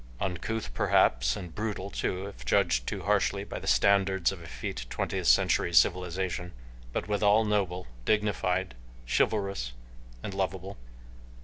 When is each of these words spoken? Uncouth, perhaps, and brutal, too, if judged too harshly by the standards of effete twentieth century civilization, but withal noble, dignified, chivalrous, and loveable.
Uncouth, 0.19 0.73
perhaps, 0.73 1.35
and 1.35 1.53
brutal, 1.53 1.91
too, 1.91 2.25
if 2.25 2.43
judged 2.43 2.87
too 2.87 3.03
harshly 3.03 3.43
by 3.43 3.59
the 3.59 3.67
standards 3.67 4.31
of 4.31 4.41
effete 4.41 4.87
twentieth 4.89 5.27
century 5.27 5.71
civilization, 5.71 6.53
but 6.91 7.07
withal 7.07 7.45
noble, 7.45 7.85
dignified, 8.03 8.73
chivalrous, 9.05 9.73
and 10.23 10.33
loveable. 10.33 10.77